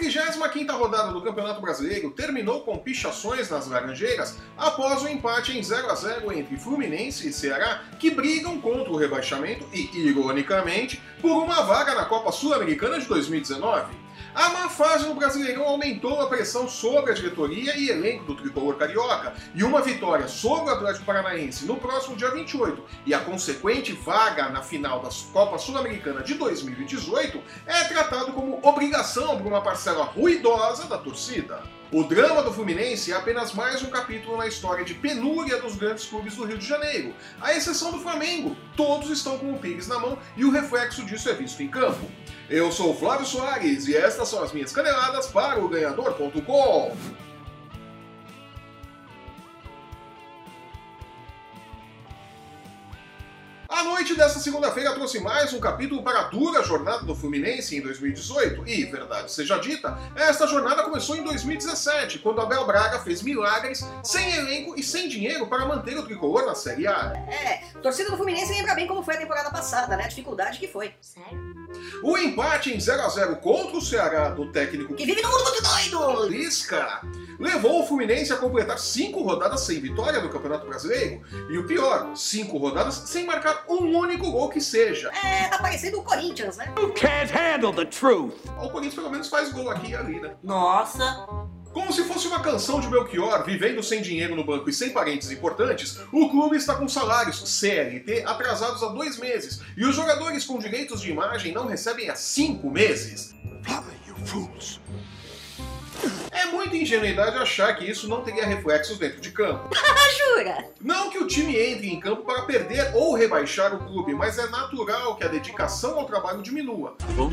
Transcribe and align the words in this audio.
35ª 0.00 0.72
rodada 0.72 1.12
do 1.12 1.20
Campeonato 1.20 1.60
Brasileiro 1.60 2.10
terminou 2.10 2.62
com 2.62 2.78
pichações 2.78 3.50
nas 3.50 3.68
Laranjeiras 3.68 4.38
após 4.56 5.02
o 5.02 5.08
empate 5.08 5.56
em 5.56 5.62
0 5.62 5.90
a 5.90 5.94
0 5.94 6.32
entre 6.32 6.56
Fluminense 6.56 7.28
e 7.28 7.32
Ceará, 7.32 7.82
que 7.98 8.10
brigam 8.10 8.58
contra 8.60 8.90
o 8.90 8.96
rebaixamento 8.96 9.66
e, 9.74 9.90
ironicamente, 9.98 11.02
por 11.20 11.42
uma 11.42 11.62
vaga 11.62 11.94
na 11.94 12.06
Copa 12.06 12.32
Sul-Americana 12.32 12.98
de 12.98 13.06
2019. 13.06 14.10
A 14.34 14.48
má 14.50 14.68
fase 14.68 15.08
no 15.08 15.14
Brasileirão 15.14 15.64
aumentou 15.64 16.20
a 16.20 16.28
pressão 16.28 16.68
sobre 16.68 17.10
a 17.10 17.14
diretoria 17.14 17.76
e 17.76 17.90
elenco 17.90 18.24
do 18.24 18.36
tricolor 18.36 18.76
carioca, 18.76 19.34
e 19.54 19.64
uma 19.64 19.82
vitória 19.82 20.28
sobre 20.28 20.70
o 20.70 20.74
Atlético 20.74 21.04
Paranaense 21.04 21.66
no 21.66 21.76
próximo 21.76 22.14
dia 22.14 22.30
28 22.30 22.82
e 23.06 23.12
a 23.12 23.18
consequente 23.18 23.92
vaga 23.92 24.48
na 24.48 24.62
final 24.62 25.00
da 25.00 25.08
Copa 25.32 25.58
Sul-Americana 25.58 26.22
de 26.22 26.34
2018 26.34 27.42
é 27.66 27.84
tratado 27.84 28.32
como 28.32 28.60
obrigação 28.62 29.36
por 29.36 29.48
uma 29.48 29.62
parcela 29.62 29.89
ruidosa 29.98 30.86
da 30.86 30.98
torcida. 30.98 31.62
O 31.92 32.04
drama 32.04 32.42
do 32.42 32.52
Fluminense 32.52 33.10
é 33.10 33.16
apenas 33.16 33.52
mais 33.52 33.82
um 33.82 33.90
capítulo 33.90 34.36
na 34.36 34.46
história 34.46 34.84
de 34.84 34.94
penúria 34.94 35.60
dos 35.60 35.74
grandes 35.74 36.04
clubes 36.04 36.36
do 36.36 36.44
Rio 36.44 36.56
de 36.56 36.64
Janeiro, 36.64 37.12
à 37.40 37.52
exceção 37.52 37.90
do 37.90 37.98
Flamengo. 37.98 38.56
Todos 38.76 39.10
estão 39.10 39.36
com 39.38 39.52
o 39.52 39.58
Pires 39.58 39.88
na 39.88 39.98
mão 39.98 40.16
e 40.36 40.44
o 40.44 40.52
reflexo 40.52 41.04
disso 41.04 41.28
é 41.28 41.34
visto 41.34 41.60
em 41.62 41.68
campo. 41.68 42.06
Eu 42.48 42.70
sou 42.70 42.92
o 42.92 42.96
Flávio 42.96 43.26
Soares 43.26 43.88
e 43.88 43.96
estas 43.96 44.28
são 44.28 44.42
as 44.42 44.52
minhas 44.52 44.70
caneladas 44.70 45.26
para 45.26 45.58
o 45.58 45.68
ganhador.com. 45.68 46.96
A 53.70 53.84
noite 53.84 54.16
desta 54.16 54.40
segunda-feira 54.40 54.92
trouxe 54.92 55.20
mais 55.20 55.52
um 55.52 55.60
capítulo 55.60 56.02
para 56.02 56.22
a 56.22 56.22
dura 56.24 56.60
jornada 56.60 57.04
do 57.04 57.14
Fluminense 57.14 57.76
em 57.76 57.80
2018. 57.80 58.66
E, 58.66 58.84
verdade 58.86 59.30
seja 59.30 59.58
dita, 59.58 59.96
esta 60.16 60.44
jornada 60.48 60.82
começou 60.82 61.14
em 61.14 61.22
2017, 61.22 62.18
quando 62.18 62.40
Abel 62.40 62.66
Braga 62.66 62.98
fez 62.98 63.22
milagres 63.22 63.86
sem 64.02 64.34
elenco 64.34 64.74
e 64.76 64.82
sem 64.82 65.08
dinheiro 65.08 65.46
para 65.46 65.66
manter 65.66 65.96
o 65.96 66.02
tricolor 66.02 66.44
na 66.46 66.56
Série 66.56 66.88
A. 66.88 67.12
É, 67.28 67.58
torcida 67.80 68.10
do 68.10 68.16
Fluminense 68.16 68.52
lembra 68.52 68.74
bem 68.74 68.88
como 68.88 69.04
foi 69.04 69.14
a 69.14 69.18
temporada 69.18 69.50
passada, 69.50 69.96
né? 69.96 70.02
A 70.02 70.08
dificuldade 70.08 70.58
que 70.58 70.66
foi. 70.66 70.92
Sério? 71.00 71.54
O 72.02 72.18
empate 72.18 72.74
em 72.74 72.80
0 72.80 73.02
a 73.02 73.08
0 73.08 73.36
contra 73.36 73.76
o 73.76 73.80
Ceará 73.80 74.30
do 74.30 74.50
técnico 74.50 74.96
Que 74.96 75.06
vive 75.06 75.22
no 75.22 75.28
mundo 75.28 75.44
muito 75.44 75.62
doido! 75.62 76.26
Lisca 76.28 77.02
levou 77.40 77.82
o 77.82 77.86
Fluminense 77.86 78.32
a 78.32 78.36
completar 78.36 78.78
cinco 78.78 79.22
rodadas 79.22 79.62
sem 79.62 79.80
vitória 79.80 80.20
no 80.20 80.28
Campeonato 80.28 80.66
Brasileiro. 80.66 81.22
E 81.48 81.56
o 81.56 81.66
pior, 81.66 82.14
cinco 82.14 82.58
rodadas 82.58 82.94
sem 83.06 83.24
marcar 83.24 83.59
um 83.68 83.96
único 83.96 84.30
gol 84.30 84.48
que 84.48 84.60
seja. 84.60 85.10
É, 85.24 85.48
tá 85.48 85.58
parecendo 85.58 86.00
o 86.00 86.02
Corinthians, 86.02 86.56
né? 86.56 86.72
You 86.78 86.92
can't 86.92 87.32
handle 87.32 87.72
the 87.72 87.84
truth. 87.84 88.34
O 88.62 88.68
Corinthians 88.70 88.94
pelo 88.94 89.10
menos 89.10 89.28
faz 89.28 89.52
gol 89.52 89.70
aqui 89.70 89.90
e 89.90 89.96
ali, 89.96 90.20
né? 90.20 90.34
Nossa! 90.42 91.26
Como 91.72 91.92
se 91.92 92.02
fosse 92.02 92.26
uma 92.26 92.40
canção 92.40 92.80
de 92.80 92.88
Belchior, 92.88 93.44
vivendo 93.44 93.80
sem 93.80 94.02
dinheiro 94.02 94.34
no 94.34 94.44
banco 94.44 94.68
e 94.68 94.72
sem 94.72 94.90
parentes 94.90 95.30
importantes, 95.30 96.00
o 96.12 96.28
clube 96.28 96.56
está 96.56 96.74
com 96.74 96.88
salários 96.88 97.48
CLT 97.48 98.24
atrasados 98.26 98.82
há 98.82 98.88
dois 98.88 99.18
meses 99.18 99.60
e 99.76 99.84
os 99.84 99.94
jogadores 99.94 100.44
com 100.44 100.58
direitos 100.58 101.00
de 101.00 101.12
imagem 101.12 101.52
não 101.52 101.66
recebem 101.66 102.10
há 102.10 102.16
cinco 102.16 102.68
meses. 102.68 103.34
Flávio, 103.62 103.92
you 104.08 104.16
fools. 104.26 104.80
É 106.50 106.52
muita 106.52 106.76
ingenuidade 106.76 107.36
achar 107.38 107.72
que 107.76 107.88
isso 107.88 108.08
não 108.08 108.22
teria 108.22 108.44
reflexos 108.44 108.98
dentro 108.98 109.20
de 109.20 109.30
campo. 109.30 109.70
Ah, 110.00 110.34
jura? 110.36 110.64
Não 110.80 111.10
que 111.10 111.18
o 111.18 111.26
time 111.26 111.56
entre 111.56 111.88
em 111.88 112.00
campo 112.00 112.22
para 112.24 112.42
perder 112.42 112.90
ou 112.96 113.14
rebaixar 113.14 113.74
o 113.74 113.86
clube, 113.86 114.12
mas 114.14 114.38
é 114.38 114.48
natural 114.48 115.14
que 115.14 115.22
a 115.24 115.28
dedicação 115.28 115.98
ao 115.98 116.06
trabalho 116.06 116.42
diminua. 116.42 116.96
Bom, 117.14 117.30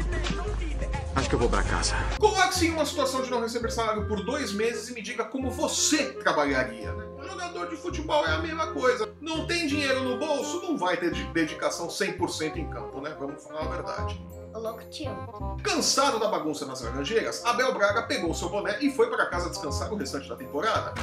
acho 1.16 1.30
que 1.30 1.34
eu 1.36 1.40
vou 1.40 1.50
pra 1.50 1.64
casa. 1.64 1.96
Coloque-se 2.20 2.68
em 2.68 2.72
uma 2.72 2.86
situação 2.86 3.22
de 3.24 3.32
não 3.32 3.42
receber 3.42 3.72
salário 3.72 4.06
por 4.08 4.24
dois 4.24 4.52
meses 4.52 4.90
e 4.90 4.94
me 4.94 5.02
diga 5.02 5.24
como 5.24 5.50
você 5.50 6.12
trabalharia. 6.14 6.92
né? 6.92 7.06
Jogador 7.28 7.70
de 7.70 7.78
futebol 7.78 8.26
é 8.28 8.32
a 8.34 8.40
mesma 8.40 8.68
coisa. 8.68 9.10
Não 9.22 9.48
tem 9.48 9.66
dinheiro 9.66 10.04
no 10.04 10.18
bolso, 10.18 10.62
não 10.62 10.78
vai 10.78 10.98
ter 10.98 11.12
de- 11.12 11.24
dedicação 11.34 11.88
100% 11.88 12.58
em 12.58 12.70
campo, 12.70 13.00
né? 13.02 13.16
Vamos 13.18 13.44
falar 13.44 13.62
a 13.62 13.68
verdade. 13.76 14.22
Ô, 14.58 14.60
louco, 14.60 14.84
tio. 14.90 15.12
Cansado 15.62 16.20
da 16.20 16.30
bagunça 16.30 16.66
nas 16.66 16.82
Laranjeiras, 16.82 17.46
Abel 17.46 17.72
Braga 17.76 18.02
pegou 18.08 18.34
seu 18.34 18.50
boné 18.50 18.80
e 18.82 18.90
foi 18.90 19.08
para 19.08 19.28
casa 19.28 19.52
descansar 19.52 19.94
o 19.94 19.96
restante 19.96 20.28
da 20.28 20.36
temporada. 20.36 20.96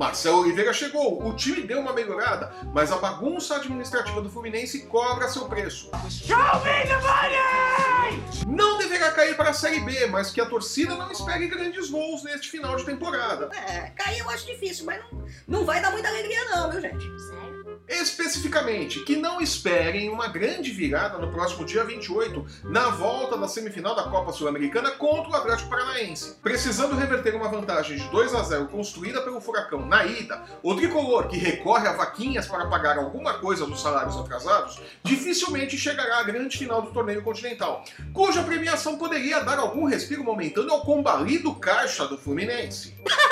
Marcelo 0.00 0.40
Oliveira 0.40 0.72
chegou, 0.72 1.22
o 1.28 1.36
time 1.36 1.60
deu 1.66 1.78
uma 1.78 1.92
melhorada, 1.92 2.54
mas 2.72 2.90
a 2.90 2.96
bagunça 2.96 3.56
administrativa 3.56 4.22
do 4.22 4.30
Fluminense 4.30 4.86
cobra 4.86 5.28
seu 5.28 5.44
preço. 5.44 5.90
Show 6.08 6.38
me 6.38 6.88
the 6.88 6.96
money! 7.02 8.46
Não 8.46 8.78
deverá 8.78 9.10
cair 9.12 9.36
para 9.36 9.50
a 9.50 9.52
Série 9.52 9.80
B, 9.80 10.06
mas 10.06 10.30
que 10.30 10.40
a 10.40 10.46
torcida 10.46 10.94
não 10.94 11.12
espere 11.12 11.48
grandes 11.48 11.90
voos 11.90 12.24
neste 12.24 12.50
final 12.50 12.76
de 12.76 12.86
temporada. 12.86 13.50
É, 13.54 13.90
cair 13.90 14.20
eu 14.20 14.30
acho 14.30 14.46
difícil, 14.46 14.86
mas 14.86 15.02
não, 15.02 15.26
não 15.46 15.64
vai 15.66 15.82
dar 15.82 15.90
muita 15.90 16.08
alegria 16.08 16.42
não, 16.46 16.70
viu, 16.70 16.80
gente? 16.80 17.04
Sério? 17.20 17.49
Especificamente, 17.90 19.00
que 19.00 19.16
não 19.16 19.40
esperem 19.40 20.10
uma 20.10 20.28
grande 20.28 20.70
virada 20.70 21.18
no 21.18 21.32
próximo 21.32 21.64
dia 21.64 21.82
28, 21.82 22.46
na 22.62 22.88
volta 22.90 23.36
da 23.36 23.48
semifinal 23.48 23.96
da 23.96 24.04
Copa 24.04 24.32
Sul-Americana 24.32 24.92
contra 24.92 25.28
o 25.28 25.34
Atlético 25.34 25.68
Paranaense. 25.68 26.36
Precisando 26.40 26.94
reverter 26.94 27.34
uma 27.34 27.48
vantagem 27.48 27.96
de 27.96 28.08
2 28.08 28.32
a 28.32 28.44
0 28.44 28.68
construída 28.68 29.20
pelo 29.22 29.40
Furacão 29.40 29.84
na 29.84 30.06
ida, 30.06 30.40
o 30.62 30.76
tricolor, 30.76 31.26
que 31.26 31.36
recorre 31.36 31.88
a 31.88 31.92
vaquinhas 31.92 32.46
para 32.46 32.68
pagar 32.68 32.96
alguma 32.96 33.34
coisa 33.40 33.66
dos 33.66 33.82
salários 33.82 34.16
atrasados, 34.16 34.80
dificilmente 35.02 35.76
chegará 35.76 36.20
à 36.20 36.22
grande 36.22 36.56
final 36.56 36.82
do 36.82 36.92
torneio 36.92 37.22
continental, 37.22 37.84
cuja 38.12 38.44
premiação 38.44 38.98
poderia 38.98 39.40
dar 39.40 39.58
algum 39.58 39.84
respiro 39.84 40.22
momentâneo 40.22 40.70
ao 40.70 40.82
combalido 40.82 41.52
caixa 41.56 42.06
do 42.06 42.16
Fluminense. 42.16 42.94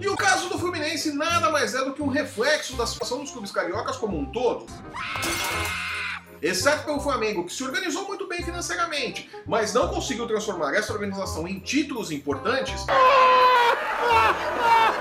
E 0.00 0.08
o 0.08 0.16
caso 0.16 0.48
do 0.48 0.58
Fluminense 0.58 1.12
nada 1.12 1.50
mais 1.50 1.74
é 1.74 1.84
do 1.84 1.92
que 1.92 2.02
um 2.02 2.08
reflexo 2.08 2.76
da 2.76 2.86
situação 2.86 3.20
dos 3.20 3.30
clubes 3.30 3.50
cariocas 3.50 3.96
como 3.96 4.18
um 4.18 4.26
todo. 4.26 4.66
Exceto 6.42 6.84
pelo 6.84 7.00
Flamengo, 7.00 7.46
que 7.46 7.52
se 7.52 7.64
organizou 7.64 8.06
muito 8.06 8.28
bem 8.28 8.42
financeiramente, 8.42 9.30
mas 9.46 9.72
não 9.72 9.88
conseguiu 9.88 10.26
transformar 10.26 10.74
essa 10.74 10.92
organização 10.92 11.48
em 11.48 11.58
títulos 11.58 12.10
importantes. 12.10 12.84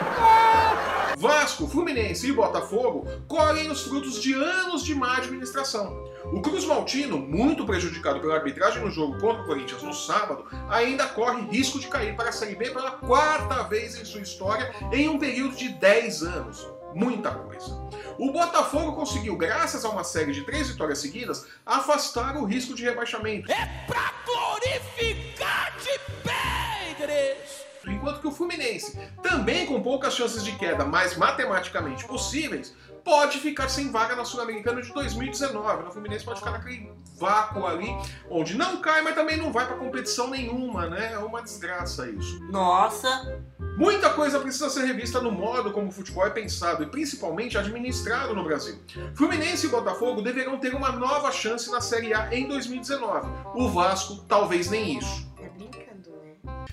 Vasco, 1.18 1.68
Fluminense 1.68 2.28
e 2.28 2.31
Botafogo 2.31 3.07
colhem 3.28 3.69
os 3.69 3.84
frutos 3.84 4.22
de 4.22 4.34
anos 4.34 4.84
de 4.84 4.96
má 4.96 5.18
administração. 5.18 6.03
O 6.31 6.41
Cruz 6.41 6.66
Maltino, 6.66 7.18
muito 7.18 7.66
prejudicado 7.66 8.19
pela 8.19 8.35
arbitragem 8.35 8.84
no 8.84 8.90
jogo 8.90 9.19
contra 9.19 9.44
o 9.44 9.46
Corinthians 9.46 9.84
no 9.84 9.94
sábado, 9.94 10.46
ainda 10.69 11.06
corre 11.07 11.41
risco 11.50 11.79
de 11.79 11.88
cair 11.88 12.16
para 12.16 12.29
a 12.29 12.31
Série 12.31 12.56
B 12.56 12.72
pela 12.72 12.91
quarta 12.91 13.63
vez 13.63 14.00
em 14.00 14.06
sua 14.06 14.22
história 14.22 14.74
em 14.91 15.09
um 15.09 15.19
período 15.19 15.56
de 15.56 15.69
10 15.69 16.24
anos. 16.24 16.68
Muita 16.96 17.31
coisa. 17.31 17.84
O 18.18 18.31
Botafogo 18.31 18.94
conseguiu, 18.94 19.35
graças 19.35 19.84
a 19.84 19.90
uma 19.90 20.03
série 20.03 20.31
de 20.31 20.44
três 20.44 20.69
vitórias 20.69 21.00
seguidas, 21.00 21.45
afastar 21.66 22.38
o 22.38 22.45
risco 22.45 22.75
de 22.75 22.84
rebaixamento. 22.84 23.47
Pra 23.47 24.13
glorificar! 24.25 25.23
Enquanto 27.92 28.20
que 28.20 28.28
o 28.28 28.32
Fluminense, 28.32 28.98
também 29.22 29.66
com 29.66 29.82
poucas 29.82 30.14
chances 30.14 30.44
de 30.44 30.54
queda, 30.54 30.86
mas 30.86 31.18
matematicamente 31.18 32.06
possíveis, 32.06 32.74
pode 33.04 33.40
ficar 33.40 33.70
sem 33.70 33.92
vaga 33.92 34.16
na 34.16 34.26
Sul-Americana 34.26 34.82
de 34.82 34.94
2019. 34.94 35.84
O 35.84 35.92
Fluminense 35.92 36.24
pode 36.24 36.40
ficar 36.40 36.52
naquele 36.52 36.92
vácuo 37.18 37.66
ali, 37.66 37.96
onde 38.30 38.58
não 38.58 38.78
cai, 38.78 39.02
mas 39.02 39.16
também 39.16 39.38
não 39.38 39.52
vai 39.52 39.66
para 39.66 39.76
competição 39.76 40.30
nenhuma, 40.30 40.88
né? 40.88 41.14
É 41.14 41.18
uma 41.20 41.42
desgraça 41.42 42.10
isso. 42.10 42.40
Nossa! 42.50 43.42
Muita 43.78 44.12
coisa 44.12 44.40
precisa 44.40 44.70
ser 44.70 44.86
revista 44.86 45.20
no 45.20 45.32
modo 45.32 45.72
como 45.72 45.88
o 45.88 45.92
futebol 45.92 46.26
é 46.26 46.30
pensado 46.30 46.84
e 46.84 46.86
principalmente 46.86 47.58
administrado 47.58 48.36
no 48.36 48.44
Brasil. 48.44 48.80
Fluminense 49.16 49.66
e 49.66 49.70
Botafogo 49.70 50.22
deverão 50.22 50.60
ter 50.60 50.76
uma 50.76 50.92
nova 50.92 51.32
chance 51.32 51.72
na 51.72 51.82
Série 51.82 52.13
A 52.13 52.34
em 52.34 52.48
2019. 52.48 53.28
O 53.56 53.69
Vasco, 53.69 54.18
talvez 54.28 54.69
nem 54.69 55.00
isso. 55.00 55.32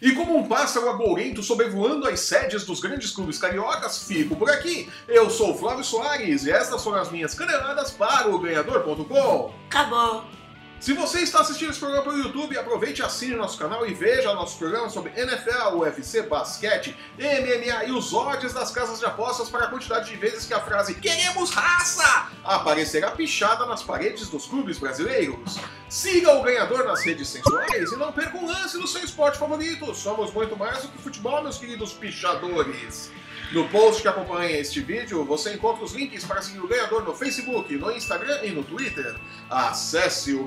E 0.00 0.12
como 0.12 0.36
um 0.36 0.46
pássaro 0.46 0.88
agourento 0.88 1.42
sobrevoando 1.42 2.08
as 2.08 2.20
sedes 2.20 2.64
dos 2.64 2.80
grandes 2.80 3.10
clubes 3.10 3.38
cariocas, 3.38 4.04
fico 4.04 4.36
por 4.36 4.50
aqui. 4.50 4.88
Eu 5.08 5.30
sou 5.30 5.52
o 5.52 5.58
Flávio 5.58 5.84
Soares 5.84 6.44
e 6.44 6.50
estas 6.50 6.82
foram 6.82 7.00
as 7.00 7.10
minhas 7.10 7.34
caneladas 7.34 7.90
para 7.90 8.28
o 8.28 8.38
Ganhador.com. 8.38 9.52
Acabou! 9.68 10.39
Se 10.80 10.94
você 10.94 11.20
está 11.20 11.42
assistindo 11.42 11.68
esse 11.68 11.78
programa 11.78 12.04
pelo 12.04 12.16
YouTube, 12.16 12.56
aproveite 12.56 13.02
e 13.02 13.04
assine 13.04 13.34
nosso 13.34 13.58
canal 13.58 13.86
e 13.86 13.92
veja 13.92 14.32
nossos 14.32 14.56
programas 14.56 14.94
sobre 14.94 15.12
NFL, 15.14 15.76
UFC, 15.76 16.22
basquete, 16.22 16.96
MMA 17.18 17.84
e 17.84 17.92
os 17.92 18.14
odds 18.14 18.54
das 18.54 18.70
casas 18.70 18.98
de 18.98 19.04
apostas 19.04 19.50
para 19.50 19.66
a 19.66 19.68
quantidade 19.68 20.08
de 20.08 20.16
vezes 20.16 20.46
que 20.46 20.54
a 20.54 20.60
frase 20.60 20.94
Queremos 20.94 21.50
raça 21.50 22.30
aparecerá 22.42 23.10
pichada 23.10 23.66
nas 23.66 23.82
paredes 23.82 24.30
dos 24.30 24.46
clubes 24.46 24.78
brasileiros. 24.78 25.58
Siga 25.86 26.32
o 26.32 26.42
ganhador 26.42 26.86
nas 26.86 27.04
redes 27.04 27.28
sensuais 27.28 27.92
e 27.92 27.96
não 27.96 28.10
perca 28.10 28.38
um 28.38 28.46
lance 28.46 28.78
no 28.78 28.88
seu 28.88 29.04
esporte 29.04 29.38
favorito. 29.38 29.94
Somos 29.94 30.32
muito 30.32 30.56
mais 30.56 30.80
do 30.80 30.88
que 30.88 30.96
futebol, 30.96 31.42
meus 31.42 31.58
queridos 31.58 31.92
pichadores. 31.92 33.10
No 33.52 33.68
post 33.68 34.00
que 34.00 34.06
acompanha 34.06 34.60
este 34.60 34.80
vídeo, 34.80 35.24
você 35.24 35.54
encontra 35.54 35.84
os 35.84 35.92
links 35.92 36.24
para 36.24 36.40
seguir 36.40 36.60
o 36.60 36.68
ganhador 36.68 37.02
no 37.02 37.12
Facebook, 37.12 37.76
no 37.76 37.90
Instagram 37.90 38.44
e 38.44 38.52
no 38.52 38.62
Twitter. 38.62 39.16
Acesse 39.50 40.32
o 40.34 40.44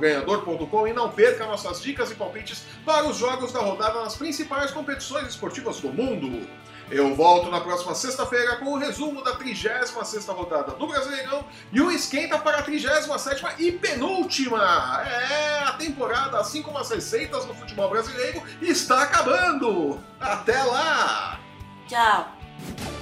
e 0.87 0.93
não 0.93 1.09
perca 1.09 1.45
nossas 1.45 1.81
dicas 1.81 2.11
e 2.11 2.15
palpites 2.15 2.63
para 2.85 3.05
os 3.05 3.17
jogos 3.17 3.51
da 3.51 3.59
rodada 3.59 4.01
nas 4.01 4.15
principais 4.15 4.71
competições 4.71 5.27
esportivas 5.27 5.79
do 5.79 5.91
mundo. 5.91 6.47
Eu 6.91 7.15
volto 7.15 7.49
na 7.49 7.59
próxima 7.61 7.95
sexta-feira 7.95 8.57
com 8.57 8.73
o 8.73 8.77
resumo 8.77 9.23
da 9.23 9.35
36 9.35 10.27
rodada 10.27 10.73
do 10.73 10.85
Brasileirão 10.85 11.45
e 11.71 11.81
o 11.81 11.89
esquenta 11.89 12.37
para 12.37 12.59
a 12.59 12.61
37 12.61 13.43
e 13.59 13.71
penúltima. 13.71 15.01
É, 15.03 15.63
a 15.63 15.71
temporada, 15.73 16.39
assim 16.39 16.61
como 16.61 16.77
as 16.77 16.89
receitas 16.89 17.45
no 17.45 17.55
futebol 17.55 17.89
brasileiro, 17.89 18.43
está 18.61 19.03
acabando. 19.03 19.99
Até 20.19 20.61
lá! 20.63 21.39
Tchau. 21.87 22.92